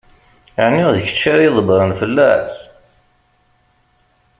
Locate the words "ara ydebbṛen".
1.31-1.91